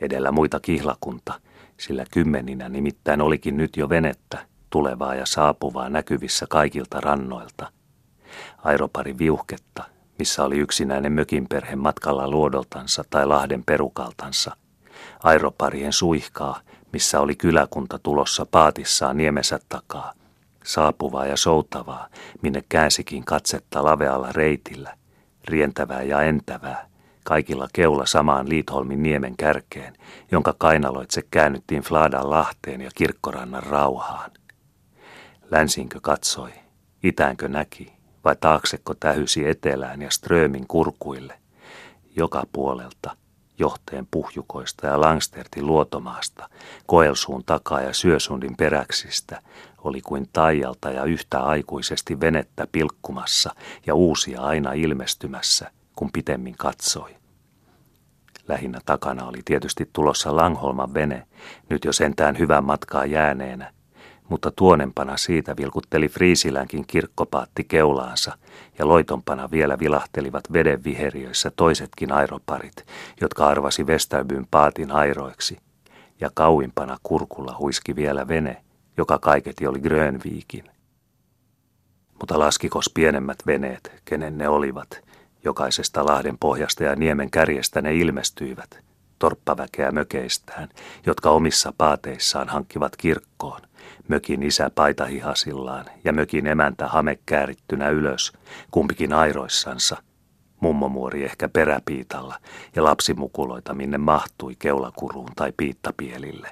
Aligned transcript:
Edellä 0.00 0.32
muita 0.32 0.60
kihlakunta, 0.60 1.40
sillä 1.76 2.04
kymmeninä 2.10 2.68
nimittäin 2.68 3.20
olikin 3.20 3.56
nyt 3.56 3.76
jo 3.76 3.88
venettä, 3.88 4.46
tulevaa 4.70 5.14
ja 5.14 5.26
saapuvaa 5.26 5.88
näkyvissä 5.88 6.46
kaikilta 6.50 7.00
rannoilta. 7.00 7.72
Airopari 8.64 9.18
viuhketta, 9.18 9.84
missä 10.18 10.44
oli 10.44 10.58
yksinäinen 10.58 11.12
mökinperhe 11.12 11.76
matkalla 11.76 12.30
luodoltansa 12.30 13.04
tai 13.10 13.26
lahden 13.26 13.64
perukaltansa. 13.64 14.56
Airoparien 15.22 15.92
suihkaa, 15.92 16.60
missä 16.92 17.20
oli 17.20 17.36
kyläkunta 17.36 17.98
tulossa 17.98 18.46
paatissaan 18.50 19.16
niemensä 19.16 19.58
takaa. 19.68 20.12
Saapuvaa 20.64 21.26
ja 21.26 21.36
soutavaa, 21.36 22.08
minne 22.42 22.64
käänsikin 22.68 23.24
katsetta 23.24 23.84
lavealla 23.84 24.32
reitillä. 24.32 24.94
Rientävää 25.44 26.02
ja 26.02 26.22
entävää, 26.22 26.87
kaikilla 27.28 27.68
keula 27.72 28.06
samaan 28.06 28.48
Liitholmin 28.48 29.02
niemen 29.02 29.36
kärkeen, 29.36 29.96
jonka 30.30 30.54
kainaloitse 30.58 31.22
käännyttiin 31.30 31.82
Fladan 31.82 32.30
lahteen 32.30 32.80
ja 32.80 32.90
kirkkorannan 32.94 33.62
rauhaan. 33.62 34.30
Länsinkö 35.50 35.98
katsoi, 36.02 36.50
itäänkö 37.02 37.48
näki, 37.48 37.92
vai 38.24 38.36
taaksekko 38.40 38.94
tähysi 38.94 39.48
etelään 39.48 40.02
ja 40.02 40.10
Strömin 40.10 40.66
kurkuille, 40.66 41.38
joka 42.16 42.42
puolelta, 42.52 43.16
johteen 43.58 44.08
puhjukoista 44.10 44.86
ja 44.86 45.00
Langstertin 45.00 45.66
luotomaasta, 45.66 46.48
koelsuun 46.86 47.44
takaa 47.44 47.80
ja 47.80 47.92
syösundin 47.92 48.56
peräksistä, 48.56 49.42
oli 49.78 50.00
kuin 50.00 50.28
taialta 50.32 50.90
ja 50.90 51.04
yhtä 51.04 51.40
aikuisesti 51.40 52.20
venettä 52.20 52.66
pilkkumassa 52.72 53.54
ja 53.86 53.94
uusia 53.94 54.40
aina 54.40 54.72
ilmestymässä, 54.72 55.70
kun 55.96 56.12
pitemmin 56.12 56.54
katsoi. 56.58 57.17
Lähinnä 58.48 58.80
takana 58.86 59.24
oli 59.26 59.38
tietysti 59.44 59.90
tulossa 59.92 60.36
Langholman 60.36 60.94
vene, 60.94 61.26
nyt 61.68 61.84
jo 61.84 61.92
sentään 61.92 62.38
hyvän 62.38 62.64
matkaa 62.64 63.06
jääneenä, 63.06 63.72
mutta 64.28 64.50
tuonempana 64.56 65.16
siitä 65.16 65.56
vilkutteli 65.56 66.08
Friisilänkin 66.08 66.84
kirkkopaatti 66.86 67.64
keulaansa, 67.64 68.38
ja 68.78 68.88
loitompana 68.88 69.50
vielä 69.50 69.78
vilahtelivat 69.78 70.52
veden 70.52 70.84
viheriöissä 70.84 71.50
toisetkin 71.56 72.12
airoparit, 72.12 72.86
jotka 73.20 73.46
arvasi 73.46 73.86
Vesterbyn 73.86 74.46
paatin 74.50 74.92
airoiksi, 74.92 75.58
ja 76.20 76.30
kauimpana 76.34 76.96
kurkulla 77.02 77.56
huiski 77.58 77.96
vielä 77.96 78.28
vene, 78.28 78.56
joka 78.96 79.18
kaiketi 79.18 79.66
oli 79.66 79.80
Grönviikin. 79.80 80.64
Mutta 82.18 82.38
laskikos 82.38 82.90
pienemmät 82.94 83.38
veneet, 83.46 84.02
kenen 84.04 84.38
ne 84.38 84.48
olivat, 84.48 85.07
jokaisesta 85.44 86.06
lahden 86.06 86.38
pohjasta 86.38 86.84
ja 86.84 86.96
niemen 86.96 87.30
kärjestä 87.30 87.80
ne 87.80 87.94
ilmestyivät, 87.94 88.78
torppaväkeä 89.18 89.92
mökeistään, 89.92 90.68
jotka 91.06 91.30
omissa 91.30 91.72
paateissaan 91.78 92.48
hankkivat 92.48 92.96
kirkkoon, 92.96 93.60
mökin 94.08 94.42
isä 94.42 94.70
paitahihasillaan 94.74 95.86
ja 96.04 96.12
mökin 96.12 96.46
emäntä 96.46 96.86
hame 96.88 97.18
käärittynä 97.26 97.88
ylös, 97.88 98.32
kumpikin 98.70 99.12
airoissansa, 99.12 99.96
mummomuori 100.60 101.24
ehkä 101.24 101.48
peräpiitalla 101.48 102.38
ja 102.76 102.84
lapsimukuloita 102.84 103.74
minne 103.74 103.98
mahtui 103.98 104.56
keulakuruun 104.58 105.30
tai 105.36 105.52
piittapielille. 105.56 106.50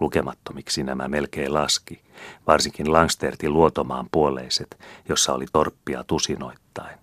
Lukemattomiksi 0.00 0.82
nämä 0.82 1.08
melkein 1.08 1.54
laski, 1.54 2.02
varsinkin 2.46 2.92
Langstertin 2.92 3.52
luotomaan 3.52 4.08
puoleiset, 4.12 4.78
jossa 5.08 5.32
oli 5.32 5.46
torppia 5.52 6.04
tusinoittain 6.04 6.98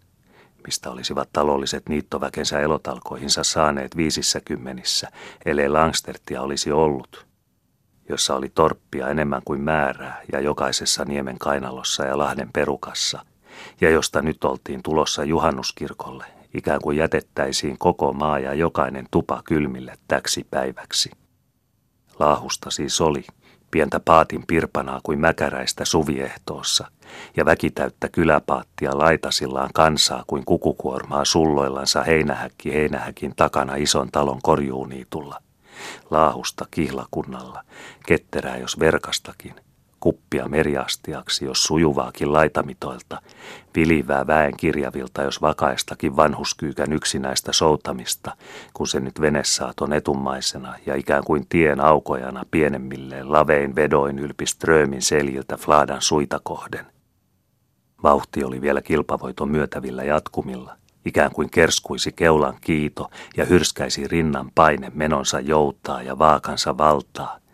mistä 0.66 0.90
olisivat 0.90 1.30
talolliset 1.34 1.90
niittoväkensä 1.90 2.60
elotalkoihinsa 2.60 3.44
saaneet 3.44 3.98
viisissä 3.98 4.42
kymmenissä, 4.46 5.08
ellei 5.46 5.70
Langstertia 5.70 6.42
olisi 6.42 6.72
ollut, 6.72 7.26
jossa 8.10 8.36
oli 8.36 8.50
torppia 8.50 9.10
enemmän 9.10 9.42
kuin 9.46 9.62
määrää 9.62 10.22
ja 10.32 10.40
jokaisessa 10.40 11.06
niemen 11.06 11.38
kainalossa 11.40 12.06
ja 12.06 12.18
lahden 12.18 12.50
perukassa, 12.54 13.26
ja 13.82 13.90
josta 13.90 14.22
nyt 14.22 14.44
oltiin 14.44 14.84
tulossa 14.84 15.24
juhannuskirkolle, 15.24 16.26
ikään 16.54 16.82
kuin 16.82 16.98
jätettäisiin 16.98 17.78
koko 17.78 18.14
maa 18.14 18.40
ja 18.40 18.54
jokainen 18.54 19.08
tupa 19.12 19.42
kylmille 19.46 19.98
täksi 20.08 20.48
päiväksi. 20.50 21.12
Laahusta 22.20 22.72
siis 22.72 23.02
oli, 23.02 23.26
pientä 23.76 24.00
paatin 24.00 24.44
pirpanaa 24.48 25.00
kuin 25.04 25.20
mäkäräistä 25.20 25.86
suviehtoossa, 25.86 26.88
ja 27.38 27.46
väkitäyttä 27.46 28.10
kyläpaattia 28.10 28.98
laitasillaan 28.98 29.70
kansaa 29.74 30.24
kuin 30.28 30.46
kukukuormaa 30.46 31.26
sulloillansa 31.26 32.04
heinähäkki 32.04 32.74
heinähäkin 32.74 33.34
takana 33.36 33.76
ison 33.76 34.12
talon 34.12 34.40
korjuuniitulla. 34.44 35.42
Laahusta 36.10 36.66
kihlakunnalla, 36.72 37.64
ketterää 38.06 38.58
jos 38.58 38.80
verkastakin, 38.80 39.56
kuppia 40.06 40.48
meriastiaksi, 40.48 41.46
jos 41.46 41.64
sujuvaakin 41.64 42.34
laitamitoilta, 42.34 43.22
vilivää 43.76 44.28
väen 44.28 44.58
kirjavilta, 44.58 45.22
jos 45.22 45.42
vakaistakin 45.42 46.16
vanhuskyykän 46.16 46.94
yksinäistä 46.94 47.54
soutamista, 47.54 48.38
kun 48.74 48.88
se 48.88 49.00
nyt 49.00 49.22
venesaaton 49.22 49.94
etummaisena 49.94 50.76
ja 50.86 50.96
ikään 50.96 51.24
kuin 51.24 51.46
tien 51.50 51.80
aukojana 51.80 52.46
pienemmilleen 52.52 53.32
lavein 53.32 53.76
vedoin 53.76 54.20
ylpi 54.20 54.46
Strömin 54.46 55.02
seljiltä 55.02 55.58
Fladan 55.58 56.02
suita 56.02 56.40
kohden. 56.44 56.86
Vauhti 58.04 58.44
oli 58.44 58.62
vielä 58.62 58.82
kilpavoiton 58.82 59.50
myötävillä 59.50 60.04
jatkumilla, 60.04 60.76
ikään 61.06 61.32
kuin 61.32 61.50
kerskuisi 61.50 62.12
keulan 62.12 62.58
kiito 62.62 63.10
ja 63.38 63.46
hyrskäisi 63.46 64.08
rinnan 64.08 64.52
paine 64.56 64.92
menonsa 64.94 65.40
joutaa 65.40 66.02
ja 66.04 66.20
vaakansa 66.20 66.78
valtaa, 66.78 67.45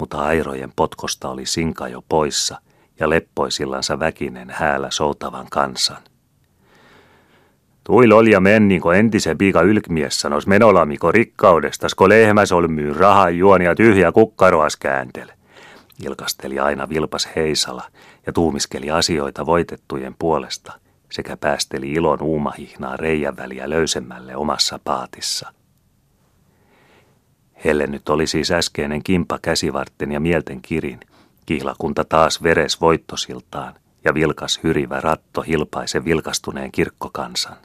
mutta 0.00 0.18
airojen 0.18 0.72
potkosta 0.76 1.28
oli 1.28 1.46
sinka 1.46 1.88
jo 1.88 2.02
poissa 2.08 2.60
ja 3.00 3.10
leppoisillansa 3.10 3.98
väkinen 3.98 4.50
häälä 4.50 4.90
soutavan 4.90 5.46
kansan. 5.50 6.02
Tuil 7.84 8.12
olja 8.12 8.40
menninko 8.40 8.92
entisen 8.92 9.38
piika 9.38 9.62
ylkmies 9.62 10.20
sanois 10.20 10.46
menolamiko 10.46 11.12
rikkaudestas, 11.12 11.94
ko 11.94 12.08
lehmäs 12.08 12.52
olmyy 12.52 12.94
raha 12.94 13.30
juonia 13.30 13.74
tyhjä 13.74 14.12
kukkaroas 14.12 14.76
kääntele. 14.76 15.32
Ilkasteli 16.04 16.58
aina 16.58 16.88
vilpas 16.88 17.28
Heisala 17.36 17.82
ja 18.26 18.32
tuumiskeli 18.32 18.90
asioita 18.90 19.46
voitettujen 19.46 20.14
puolesta 20.18 20.72
sekä 21.10 21.36
päästeli 21.36 21.92
ilon 21.92 22.22
uumahihnaa 22.22 22.96
reijän 22.96 23.36
väliä 23.36 23.70
löysemmälle 23.70 24.36
omassa 24.36 24.78
paatissa– 24.84 25.52
Helle 27.64 27.86
nyt 27.86 28.08
oli 28.08 28.26
siis 28.26 28.50
äskeinen 28.50 29.02
kimpa 29.02 29.38
käsivartten 29.42 30.12
ja 30.12 30.20
mielten 30.20 30.62
kirin. 30.62 31.00
Kihlakunta 31.46 32.04
taas 32.04 32.42
veres 32.42 32.80
voittosiltaan 32.80 33.74
ja 34.04 34.14
vilkas 34.14 34.60
hyrivä 34.64 35.00
ratto 35.00 35.42
hilpaisen 35.42 36.04
vilkastuneen 36.04 36.72
kirkkokansan. 36.72 37.56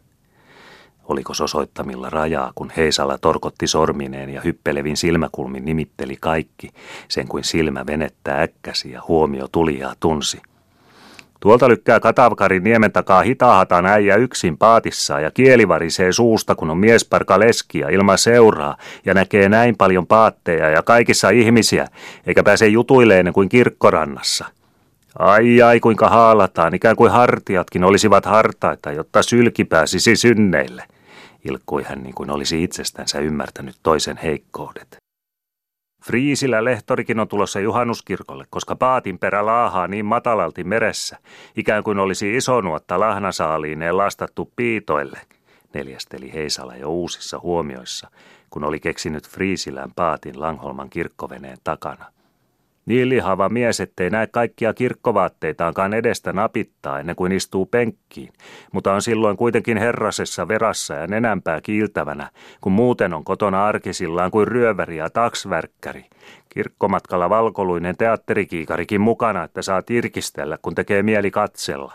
Oliko 1.04 1.34
osoittamilla 1.44 2.10
rajaa, 2.10 2.52
kun 2.56 2.72
Heisala 2.78 3.18
torkotti 3.18 3.68
sormineen 3.68 4.30
ja 4.30 4.42
hyppelevin 4.42 4.98
silmäkulmin 4.98 5.66
nimitteli 5.66 6.18
kaikki, 6.22 6.70
sen 7.08 7.28
kuin 7.28 7.44
silmä 7.44 7.86
venettää 7.86 8.42
äkkäsi 8.42 8.92
ja 8.92 9.02
huomio 9.08 9.48
tulijaa 9.48 9.96
tunsi– 10.00 10.42
Tuolta 11.40 11.70
lykkää 11.70 12.00
Katavkarin 12.00 12.64
niemen 12.64 12.92
takaa 12.92 13.22
hitaahatan 13.22 13.86
äijä 13.86 14.16
yksin 14.16 14.58
paatissaan 14.58 15.24
ja 15.24 15.32
kieli 15.32 15.68
varisee 15.68 16.12
suusta, 16.12 16.56
kun 16.56 16.70
on 16.70 16.78
miesparka 16.78 17.40
leskia 17.40 17.90
ilman 17.90 18.18
seuraa 18.18 18.78
ja 19.06 19.14
näkee 19.14 19.50
näin 19.50 19.76
paljon 19.78 20.08
paatteja 20.08 20.70
ja 20.70 20.84
kaikissa 20.84 21.30
ihmisiä, 21.30 21.88
eikä 22.28 22.44
pääse 22.44 22.68
jutuilleen 22.68 23.34
kuin 23.34 23.50
kirkkorannassa. 23.50 24.46
Ai 25.20 25.62
ai 25.62 25.80
kuinka 25.80 26.10
haalataan, 26.10 26.74
ikään 26.74 26.96
kuin 26.96 27.12
hartiatkin 27.12 27.84
olisivat 27.84 28.26
hartaita, 28.26 28.92
jotta 28.92 29.24
sylki 29.24 29.66
pääsisi 29.66 30.16
synneille, 30.16 30.84
ilkkui 31.50 31.84
hän 31.84 32.04
niin 32.04 32.16
kuin 32.16 32.32
olisi 32.32 32.64
itsestänsä 32.64 33.20
ymmärtänyt 33.20 33.76
toisen 33.84 34.18
heikkoudet. 34.18 35.05
Friisillä 36.06 36.64
lehtorikin 36.64 37.20
on 37.20 37.28
tulossa 37.28 37.60
juhannuskirkolle, 37.60 38.46
koska 38.50 38.76
paatin 38.76 39.20
perä 39.20 39.46
laahaa 39.46 39.88
niin 39.88 40.06
matalalti 40.06 40.64
meressä, 40.64 41.18
ikään 41.58 41.84
kuin 41.84 42.00
olisi 42.00 42.36
iso 42.36 42.62
nuotta 42.62 43.00
lahnasaaliineen 43.00 43.98
lastattu 43.98 44.52
piitoille, 44.56 45.20
neljästeli 45.74 46.34
Heisala 46.34 46.76
jo 46.76 46.90
uusissa 46.90 47.40
huomioissa, 47.40 48.10
kun 48.50 48.64
oli 48.64 48.80
keksinyt 48.80 49.30
Friisilän 49.30 49.92
paatin 49.96 50.42
Langholman 50.42 50.90
kirkkoveneen 50.90 51.58
takana. 51.64 52.06
Niin 52.86 53.10
lihava 53.10 53.50
mies, 53.50 53.80
ettei 53.80 54.10
näe 54.10 54.28
kaikkia 54.28 54.74
kirkkovaatteitaankaan 54.74 55.94
edestä 55.94 56.34
napittaa 56.34 57.00
ennen 57.00 57.16
kuin 57.16 57.32
istuu 57.32 57.66
penkkiin, 57.66 58.34
mutta 58.72 58.94
on 58.94 59.02
silloin 59.02 59.38
kuitenkin 59.38 59.78
herrasessa 59.78 60.48
verassa 60.48 60.94
ja 60.94 61.08
nenänpää 61.08 61.62
kiiltävänä, 61.62 62.30
kun 62.62 62.72
muuten 62.72 63.14
on 63.14 63.24
kotona 63.24 63.66
arkisillaan 63.66 64.32
kuin 64.32 64.48
ryöväri 64.48 64.98
ja 64.98 65.10
taksvärkkäri. 65.10 66.06
Kirkkomatkalla 66.50 67.30
valkoluinen 67.30 67.98
teatterikiikarikin 67.98 69.02
mukana, 69.02 69.44
että 69.44 69.62
saa 69.62 69.82
tirkistellä, 69.82 70.58
kun 70.62 70.76
tekee 70.76 71.04
mieli 71.04 71.32
katsella. 71.32 71.94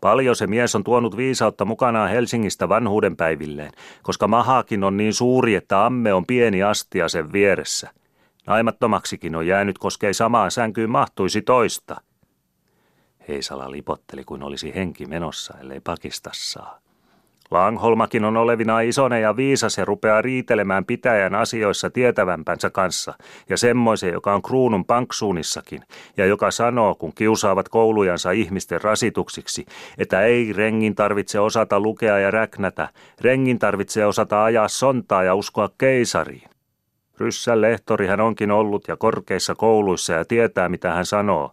Paljon 0.00 0.36
se 0.36 0.46
mies 0.46 0.74
on 0.74 0.84
tuonut 0.84 1.16
viisautta 1.16 1.64
mukanaan 1.64 2.10
Helsingistä 2.10 2.68
vanhuuden 2.68 3.16
päivilleen, 3.16 3.72
koska 4.02 4.28
mahakin 4.28 4.84
on 4.84 4.96
niin 4.96 5.14
suuri, 5.14 5.54
että 5.54 5.86
amme 5.86 6.14
on 6.14 6.26
pieni 6.26 6.62
astia 6.62 7.08
sen 7.08 7.32
vieressä. 7.32 7.90
Naimattomaksikin 8.46 9.36
on 9.36 9.46
jäänyt, 9.46 9.78
koska 9.78 10.06
ei 10.06 10.14
samaan 10.14 10.50
sänkyyn 10.50 10.90
mahtuisi 10.90 11.42
toista. 11.42 12.00
Heisala 13.28 13.70
lipotteli 13.70 14.24
kuin 14.24 14.42
olisi 14.42 14.74
henki 14.74 15.06
menossa, 15.06 15.54
ellei 15.60 15.80
pakista 15.80 16.30
saa. 16.34 16.78
Langholmakin 17.50 18.24
on 18.24 18.36
olevina 18.36 18.80
isone 18.80 19.20
ja 19.20 19.36
viisas 19.36 19.78
ja 19.78 19.84
rupeaa 19.84 20.22
riitelemään 20.22 20.84
pitäjän 20.84 21.34
asioissa 21.34 21.90
tietävämpänsä 21.90 22.70
kanssa 22.70 23.14
ja 23.48 23.56
semmoisen, 23.56 24.12
joka 24.12 24.34
on 24.34 24.42
kruunun 24.42 24.84
panksuunissakin 24.84 25.82
ja 26.16 26.26
joka 26.26 26.50
sanoo, 26.50 26.94
kun 26.94 27.12
kiusaavat 27.14 27.68
koulujansa 27.68 28.30
ihmisten 28.30 28.82
rasituksiksi, 28.82 29.66
että 29.98 30.22
ei 30.22 30.52
rengin 30.52 30.94
tarvitse 30.94 31.40
osata 31.40 31.80
lukea 31.80 32.18
ja 32.18 32.30
räknätä, 32.30 32.88
rengin 33.20 33.58
tarvitsee 33.58 34.06
osata 34.06 34.44
ajaa 34.44 34.68
sontaa 34.68 35.22
ja 35.22 35.34
uskoa 35.34 35.70
keisariin. 35.78 36.55
Ryssän 37.20 37.60
lehtori 37.60 38.06
hän 38.06 38.20
onkin 38.20 38.50
ollut 38.50 38.88
ja 38.88 38.96
korkeissa 38.96 39.54
kouluissa 39.54 40.12
ja 40.12 40.24
tietää, 40.24 40.68
mitä 40.68 40.92
hän 40.92 41.06
sanoo. 41.06 41.52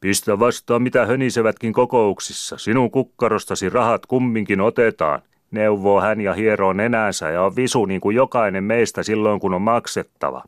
Pistä 0.00 0.38
vastaan, 0.38 0.82
mitä 0.82 1.06
hönisevätkin 1.06 1.72
kokouksissa. 1.72 2.58
Sinun 2.58 2.90
kukkarostasi 2.90 3.70
rahat 3.70 4.06
kumminkin 4.06 4.60
otetaan. 4.60 5.22
Neuvoo 5.50 6.00
hän 6.00 6.20
ja 6.20 6.34
hieroo 6.34 6.72
nenänsä 6.72 7.30
ja 7.30 7.42
on 7.42 7.56
visu 7.56 7.86
niin 7.86 8.00
kuin 8.00 8.16
jokainen 8.16 8.64
meistä 8.64 9.02
silloin, 9.02 9.40
kun 9.40 9.54
on 9.54 9.62
maksettava. 9.62 10.44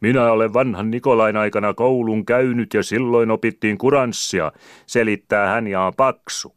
Minä 0.00 0.32
olen 0.32 0.52
vanhan 0.52 0.90
Nikolain 0.90 1.36
aikana 1.36 1.74
koulun 1.74 2.24
käynyt 2.26 2.74
ja 2.74 2.82
silloin 2.82 3.30
opittiin 3.30 3.78
kuranssia, 3.78 4.52
selittää 4.86 5.46
hän 5.46 5.66
ja 5.66 5.82
on 5.82 5.92
paksu. 5.96 6.54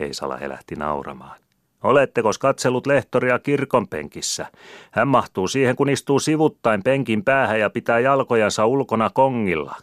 Heisala 0.00 0.36
helähti 0.36 0.74
nauramaan. 0.74 1.45
Oletteko 1.82 2.30
katsellut 2.40 2.86
lehtoria 2.86 3.38
kirkonpenkissä? 3.38 4.46
Hän 4.90 5.08
mahtuu 5.08 5.48
siihen, 5.48 5.76
kun 5.76 5.88
istuu 5.88 6.18
sivuttain 6.18 6.82
penkin 6.82 7.24
päähän 7.24 7.60
ja 7.60 7.70
pitää 7.70 8.00
jalkojansa 8.00 8.66
ulkona 8.66 9.10
kongilla. 9.14 9.76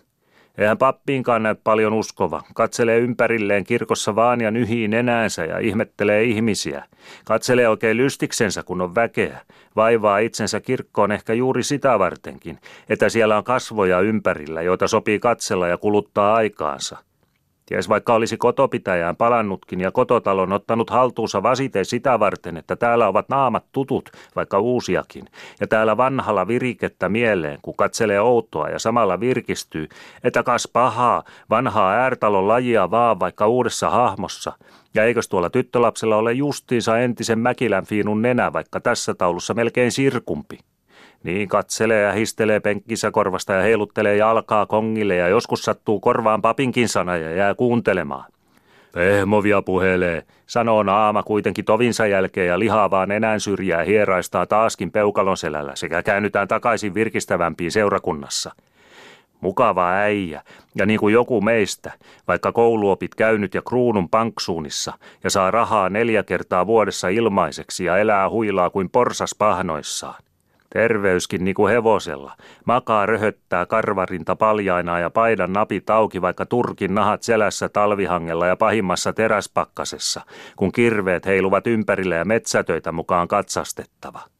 Eihän 0.57 0.77
pappiinkaan 0.77 1.43
näy 1.43 1.55
paljon 1.63 1.93
uskova. 1.93 2.41
Katselee 2.53 2.99
ympärilleen 2.99 3.63
kirkossa 3.63 4.15
vaan 4.15 4.41
ja 4.41 4.51
nyhii 4.51 4.87
nenäänsä 4.87 5.45
ja 5.45 5.59
ihmettelee 5.59 6.23
ihmisiä. 6.23 6.83
Katselee 7.25 7.69
oikein 7.69 7.97
lystiksensä, 7.97 8.63
kun 8.63 8.81
on 8.81 8.95
väkeä. 8.95 9.39
Vaivaa 9.75 10.17
itsensä 10.17 10.59
kirkkoon 10.59 11.11
ehkä 11.11 11.33
juuri 11.33 11.63
sitä 11.63 11.99
vartenkin, 11.99 12.59
että 12.89 13.09
siellä 13.09 13.37
on 13.37 13.43
kasvoja 13.43 13.99
ympärillä, 13.99 14.61
joita 14.61 14.87
sopii 14.87 15.19
katsella 15.19 15.67
ja 15.67 15.77
kuluttaa 15.77 16.35
aikaansa. 16.35 16.97
Ties 17.65 17.89
vaikka 17.89 18.13
olisi 18.13 18.37
kotopitäjään 18.37 19.15
palannutkin 19.15 19.81
ja 19.81 19.91
kototalon 19.91 20.53
ottanut 20.53 20.89
haltuunsa 20.89 21.43
vasite 21.43 21.83
sitä 21.83 22.19
varten, 22.19 22.57
että 22.57 22.75
täällä 22.75 23.07
ovat 23.07 23.29
naamat 23.29 23.63
tutut, 23.71 24.09
vaikka 24.35 24.59
uusiakin, 24.59 25.25
ja 25.59 25.67
täällä 25.67 25.97
vanhalla 25.97 26.47
virikettä 26.47 27.09
mieleen, 27.09 27.59
kun 27.61 27.75
katselee 27.75 28.21
outoa 28.21 28.69
ja 28.69 28.79
samalla 28.79 29.19
virkistyy, 29.19 29.89
että 30.23 30.43
kas 30.43 30.69
pahaa, 30.73 31.23
vanhaa 31.49 31.93
äärtalon 31.93 32.47
lajia 32.47 32.91
vaan 32.91 33.19
vaikka 33.19 33.47
uudessa 33.47 33.89
hahmossa, 33.89 34.53
ja 34.93 35.03
eikös 35.03 35.29
tuolla 35.29 35.49
tyttölapsella 35.49 36.17
ole 36.17 36.33
justiinsa 36.33 36.99
entisen 36.99 37.39
Mäkilän 37.39 37.85
fiinun 37.85 38.21
nenä, 38.21 38.53
vaikka 38.53 38.79
tässä 38.79 39.13
taulussa 39.13 39.53
melkein 39.53 39.91
sirkumpi. 39.91 40.59
Niin 41.23 41.47
katselee 41.47 42.01
ja 42.01 42.11
histelee 42.11 42.59
penkkissä 42.59 43.11
korvasta 43.11 43.53
ja 43.53 43.61
heiluttelee 43.61 44.15
jalkaa 44.15 44.65
kongille 44.65 45.15
ja 45.15 45.27
joskus 45.27 45.61
sattuu 45.61 45.99
korvaan 45.99 46.41
papinkin 46.41 46.89
sana 46.89 47.17
ja 47.17 47.31
jää 47.31 47.55
kuuntelemaan. 47.55 48.25
Pehmovia 48.93 49.61
puhelee, 49.61 50.23
sanoo 50.47 50.83
naama 50.83 51.23
kuitenkin 51.23 51.65
tovinsa 51.65 52.07
jälkeen 52.07 52.47
ja 52.47 52.59
lihavaan 52.59 53.11
enää 53.11 53.39
syrjää 53.39 53.83
hieraistaa 53.83 54.45
taaskin 54.45 54.91
peukalon 54.91 55.37
selällä 55.37 55.75
sekä 55.75 56.03
käännytään 56.03 56.47
takaisin 56.47 56.93
virkistävämpiin 56.93 57.71
seurakunnassa. 57.71 58.51
Mukava 59.41 59.91
äijä, 59.91 60.41
ja 60.75 60.85
niin 60.85 60.99
kuin 60.99 61.13
joku 61.13 61.41
meistä, 61.41 61.91
vaikka 62.27 62.51
kouluopit 62.51 63.15
käynyt 63.15 63.53
ja 63.53 63.61
kruunun 63.61 64.09
panksuunissa 64.09 64.93
ja 65.23 65.29
saa 65.29 65.51
rahaa 65.51 65.89
neljä 65.89 66.23
kertaa 66.23 66.67
vuodessa 66.67 67.07
ilmaiseksi 67.07 67.85
ja 67.85 67.97
elää 67.97 68.29
huilaa 68.29 68.69
kuin 68.69 68.89
porsas 68.89 69.35
pahnoissaan. 69.37 70.23
Terveyskin 70.73 71.43
niinku 71.43 71.67
hevosella. 71.67 72.35
Makaa 72.65 73.05
röhöttää 73.05 73.65
karvarinta 73.65 74.35
paljainaa 74.35 74.99
ja 74.99 75.09
paidan 75.09 75.53
napit 75.53 75.89
auki 75.89 76.21
vaikka 76.21 76.45
turkin 76.45 76.95
nahat 76.95 77.23
selässä 77.23 77.69
talvihangella 77.69 78.47
ja 78.47 78.55
pahimmassa 78.55 79.13
teräspakkasessa, 79.13 80.21
kun 80.55 80.71
kirveet 80.71 81.25
heiluvat 81.25 81.67
ympärille 81.67 82.15
ja 82.15 82.25
metsätöitä 82.25 82.91
mukaan 82.91 83.27
katsastettava. 83.27 84.32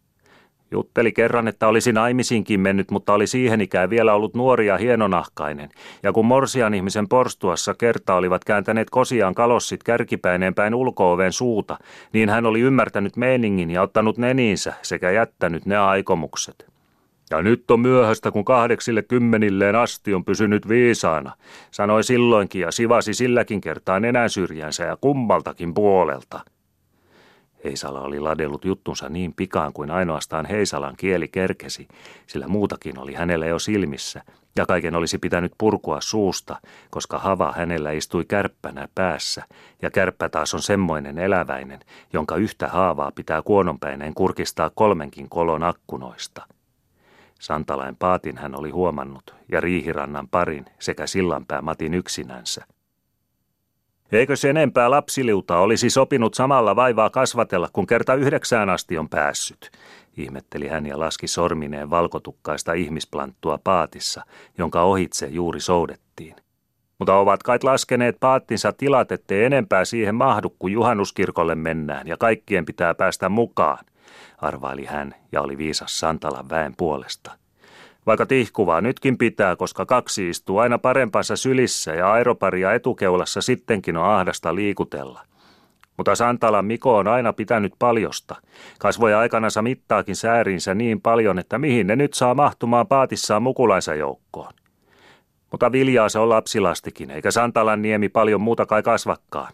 Jutteli 0.73 1.11
kerran, 1.11 1.47
että 1.47 1.67
olisi 1.67 1.93
naimisiinkin 1.93 2.59
mennyt, 2.59 2.91
mutta 2.91 3.13
oli 3.13 3.27
siihen 3.27 3.61
ikään 3.61 3.89
vielä 3.89 4.13
ollut 4.13 4.33
nuori 4.33 4.67
ja 4.67 4.77
hienonahkainen. 4.77 5.69
Ja 6.03 6.13
kun 6.13 6.25
morsian 6.25 6.73
ihmisen 6.73 7.07
porstuassa 7.07 7.73
kerta 7.73 8.15
olivat 8.15 8.45
kääntäneet 8.45 8.89
kosiaan 8.89 9.35
kalossit 9.35 9.83
kärkipäineen 9.83 10.53
päin 10.53 10.75
ulkooven 10.75 11.31
suuta, 11.31 11.77
niin 12.13 12.29
hän 12.29 12.45
oli 12.45 12.59
ymmärtänyt 12.59 13.17
meiningin 13.17 13.71
ja 13.71 13.81
ottanut 13.81 14.17
neniinsä 14.17 14.73
sekä 14.81 15.11
jättänyt 15.11 15.65
ne 15.65 15.77
aikomukset. 15.77 16.65
Ja 17.31 17.41
nyt 17.41 17.71
on 17.71 17.79
myöhäistä, 17.79 18.31
kun 18.31 18.45
kahdeksille 18.45 19.01
kymmenilleen 19.01 19.75
asti 19.75 20.13
on 20.13 20.25
pysynyt 20.25 20.69
viisaana, 20.69 21.31
sanoi 21.71 22.03
silloinkin 22.03 22.61
ja 22.61 22.71
sivasi 22.71 23.13
silläkin 23.13 23.61
kertaa 23.61 23.99
nenäsyrjänsä 23.99 24.83
ja 24.83 24.97
kummaltakin 25.01 25.73
puolelta– 25.73 26.39
Heisala 27.63 28.01
oli 28.01 28.19
ladellut 28.19 28.65
juttunsa 28.65 29.10
niin 29.10 29.33
pikaan 29.33 29.74
kuin 29.74 29.92
ainoastaan 29.92 30.45
Heisalan 30.45 30.95
kieli 30.98 31.27
kerkesi, 31.27 31.88
sillä 32.27 32.48
muutakin 32.48 33.00
oli 33.00 33.13
hänellä 33.13 33.45
jo 33.45 33.60
silmissä, 33.60 34.24
ja 34.56 34.65
kaiken 34.65 34.95
olisi 34.95 35.18
pitänyt 35.18 35.51
purkua 35.57 36.01
suusta, 36.01 36.56
koska 36.89 37.18
hava 37.18 37.51
hänellä 37.51 37.92
istui 37.92 38.25
kärppänä 38.25 38.88
päässä, 38.95 39.44
ja 39.81 39.92
kärppä 39.92 40.30
taas 40.30 40.54
on 40.54 40.62
semmoinen 40.62 41.18
eläväinen, 41.18 41.80
jonka 42.13 42.36
yhtä 42.36 42.68
haavaa 42.68 43.12
pitää 43.12 43.42
kuononpäineen 43.42 44.13
kurkistaa 44.13 44.71
kolmenkin 44.75 45.30
kolon 45.30 45.63
akkunoista. 45.63 46.48
Santalain 47.39 47.95
paatin 47.95 48.38
hän 48.38 48.59
oli 48.59 48.69
huomannut, 48.69 49.36
ja 49.51 49.62
Riihirannan 49.62 50.27
parin 50.27 50.66
sekä 50.80 51.07
Sillanpää 51.07 51.62
Matin 51.62 51.94
yksinänsä. 51.94 52.66
Eikö 54.13 54.36
se 54.36 54.50
enempää 54.50 54.89
lapsiliuta 54.89 55.57
olisi 55.57 55.89
sopinut 55.89 56.33
samalla 56.33 56.75
vaivaa 56.75 57.10
kasvatella, 57.10 57.69
kun 57.74 57.88
kerta 57.88 58.13
yhdeksään 58.15 58.69
asti 58.69 58.98
on 58.98 59.10
päässyt? 59.10 59.71
Ihmetteli 60.18 60.68
hän 60.68 60.86
ja 60.86 61.00
laski 61.00 61.27
sormineen 61.27 61.89
valkotukkaista 61.89 62.74
ihmisplanttua 62.74 63.59
paatissa, 63.64 64.21
jonka 64.57 64.81
ohitse 64.81 65.28
juuri 65.28 65.59
soudettiin. 65.59 66.35
Mutta 66.99 67.16
ovat 67.16 67.44
kai 67.44 67.59
laskeneet 67.64 68.18
paattinsa 68.19 68.73
tilat, 68.73 69.11
ettei 69.11 69.44
enempää 69.44 69.85
siihen 69.85 70.16
mahdu, 70.16 70.56
kun 70.59 70.71
juhannuskirkolle 70.71 71.56
mennään 71.56 72.07
ja 72.07 72.18
kaikkien 72.18 72.66
pitää 72.66 72.94
päästä 72.94 73.30
mukaan, 73.30 73.85
arvaili 74.37 74.85
hän 74.85 75.16
ja 75.31 75.42
oli 75.42 75.57
viisas 75.57 75.99
Santalan 75.99 76.49
väen 76.49 76.73
puolesta. 76.78 77.43
Vaikka 78.06 78.26
tihkuvaa 78.26 78.81
nytkin 78.81 79.18
pitää, 79.18 79.56
koska 79.56 79.86
kaksi 79.86 80.30
istuu 80.30 80.57
aina 80.57 80.78
parempansa 80.78 81.36
sylissä 81.36 81.92
ja 81.92 82.12
aeroparia 82.12 82.74
etukeulassa 82.74 83.42
sittenkin 83.42 83.98
on 83.98 84.06
ahdasta 84.06 84.56
liikutella. 84.56 85.22
Mutta 85.98 86.16
Santalan 86.16 86.66
Miko 86.66 86.98
on 86.98 87.07
aina 87.07 87.33
pitänyt 87.33 87.74
paljosta. 87.80 88.36
Kasvoja 88.80 89.19
aikanansa 89.19 89.62
mittaakin 89.62 90.16
sääriinsä 90.16 90.74
niin 90.74 91.02
paljon, 91.02 91.40
että 91.40 91.57
mihin 91.57 91.88
ne 91.88 91.95
nyt 91.95 92.14
saa 92.14 92.36
mahtumaan 92.36 92.88
paatissaan 92.88 93.44
mukulaisa 93.44 93.95
joukkoon. 93.95 94.54
Mutta 95.52 95.72
viljaa 95.72 96.10
se 96.10 96.19
on 96.19 96.30
lapsilastikin, 96.30 97.12
eikä 97.12 97.31
Santalan 97.31 97.81
niemi 97.81 98.10
paljon 98.10 98.42
muuta 98.42 98.66
kai 98.66 98.83
kasvakkaan. 98.83 99.54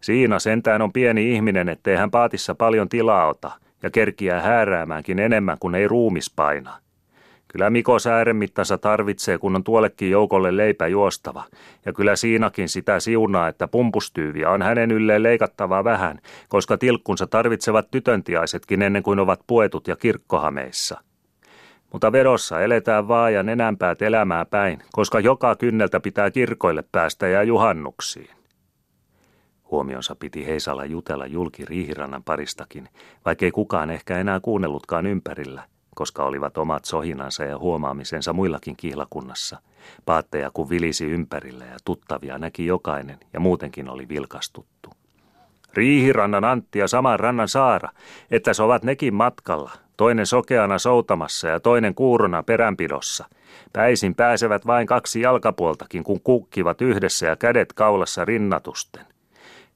Siinä 0.00 0.38
sentään 0.38 0.82
on 0.82 0.92
pieni 0.92 1.34
ihminen, 1.34 1.68
ettei 1.68 1.96
hän 1.96 2.10
paatissa 2.10 2.54
paljon 2.54 2.88
tilaa 2.88 3.26
ota 3.26 3.50
ja 3.82 3.90
kerkiää 3.90 4.40
hääräämäänkin 4.40 5.18
enemmän 5.18 5.56
kuin 5.60 5.74
ei 5.74 5.88
ruumis 5.88 6.32
painaa. 6.36 6.78
Kyllä 7.54 7.70
Miko 7.70 7.98
sääremittansa 7.98 8.78
tarvitsee, 8.78 9.38
kun 9.38 9.56
on 9.56 9.64
tuollekin 9.64 10.10
joukolle 10.10 10.56
leipä 10.56 10.86
juostava. 10.86 11.44
Ja 11.84 11.92
kyllä 11.92 12.16
siinäkin 12.16 12.68
sitä 12.68 13.00
siunaa, 13.00 13.48
että 13.48 13.68
pumpustyyviä 13.68 14.50
on 14.50 14.62
hänen 14.62 14.90
ylleen 14.90 15.22
leikattavaa 15.22 15.84
vähän, 15.84 16.18
koska 16.48 16.78
tilkkunsa 16.78 17.26
tarvitsevat 17.26 17.90
tytöntiaisetkin 17.90 18.82
ennen 18.82 19.02
kuin 19.02 19.18
ovat 19.18 19.40
puetut 19.46 19.88
ja 19.88 19.96
kirkkohameissa. 19.96 21.00
Mutta 21.92 22.12
vedossa 22.12 22.60
eletään 22.60 23.08
vaan 23.08 23.34
ja 23.34 23.42
nenänpäät 23.42 24.02
elämää 24.02 24.44
päin, 24.44 24.82
koska 24.92 25.20
joka 25.20 25.56
kynneltä 25.56 26.00
pitää 26.00 26.30
kirkoille 26.30 26.84
päästä 26.92 27.28
ja 27.28 27.42
juhannuksiin. 27.42 28.30
Huomionsa 29.70 30.14
piti 30.14 30.46
Heisalla 30.46 30.84
jutella 30.84 31.26
julki 31.26 31.64
Riihirannan 31.64 32.24
paristakin, 32.24 32.88
vaikkei 33.24 33.50
kukaan 33.50 33.90
ehkä 33.90 34.18
enää 34.18 34.40
kuunnellutkaan 34.40 35.06
ympärillä– 35.06 35.62
koska 35.94 36.24
olivat 36.24 36.58
omat 36.58 36.84
sohinansa 36.84 37.44
ja 37.44 37.58
huomaamisensa 37.58 38.32
muillakin 38.32 38.76
kihlakunnassa. 38.76 39.58
Paatteja 40.04 40.50
kun 40.50 40.70
vilisi 40.70 41.06
ympärillä 41.06 41.64
ja 41.64 41.76
tuttavia 41.84 42.38
näki 42.38 42.66
jokainen 42.66 43.18
ja 43.32 43.40
muutenkin 43.40 43.88
oli 43.88 44.08
vilkastuttu. 44.08 44.90
Riihirannan 45.74 46.44
Antti 46.44 46.78
ja 46.78 46.88
saman 46.88 47.20
rannan 47.20 47.48
Saara, 47.48 47.88
että 48.30 48.54
se 48.54 48.62
ovat 48.62 48.84
nekin 48.84 49.14
matkalla, 49.14 49.70
toinen 49.96 50.26
sokeana 50.26 50.78
soutamassa 50.78 51.48
ja 51.48 51.60
toinen 51.60 51.94
kuurona 51.94 52.42
peränpidossa. 52.42 53.24
Päisin 53.72 54.14
pääsevät 54.14 54.66
vain 54.66 54.86
kaksi 54.86 55.20
jalkapuoltakin, 55.20 56.04
kun 56.04 56.20
kukkivat 56.20 56.82
yhdessä 56.82 57.26
ja 57.26 57.36
kädet 57.36 57.72
kaulassa 57.72 58.24
rinnatusten. 58.24 59.06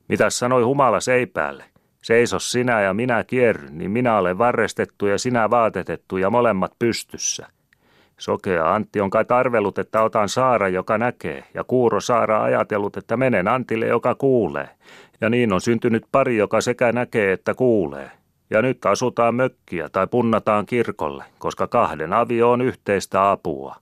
Mitä 0.09 0.31
sanoi 0.31 0.63
humala 0.63 1.01
seipäälle? 1.01 1.65
Seiso 2.03 2.39
sinä 2.39 2.81
ja 2.81 2.95
minä 2.95 3.25
kierryn, 3.25 3.79
niin 3.79 3.91
minä 3.91 4.19
olen 4.19 4.39
varrestettu 4.39 5.07
ja 5.07 5.19
sinä 5.19 5.51
vaatetettu 5.51 6.17
ja 6.17 6.31
molemmat 6.31 6.73
pystyssä. 6.79 7.47
Sokea 8.19 8.75
Antti 8.75 9.01
on 9.01 9.11
kai 9.11 9.25
tarvellut, 9.25 9.79
että 9.79 10.03
otan 10.03 10.29
Saara, 10.29 10.69
joka 10.69 10.99
näkee, 10.99 11.45
ja 11.55 11.65
Kuuro 11.65 12.01
Saara 12.01 12.43
ajatellut, 12.43 12.97
että 12.97 13.17
menen 13.17 13.49
Antille, 13.49 13.87
joka 13.87 14.15
kuulee. 14.15 14.69
Ja 15.21 15.31
niin 15.31 15.53
on 15.53 15.61
syntynyt 15.61 16.07
pari, 16.13 16.37
joka 16.37 16.61
sekä 16.61 16.93
näkee 16.93 17.33
että 17.33 17.55
kuulee. 17.55 18.11
Ja 18.51 18.63
nyt 18.63 18.87
asutaan 18.87 19.35
mökkiä 19.35 19.89
tai 19.89 20.07
punnataan 20.07 20.67
kirkolle, 20.67 21.25
koska 21.39 21.67
kahden 21.67 22.13
avio 22.13 22.51
on 22.51 22.61
yhteistä 22.61 23.31
apua. 23.31 23.77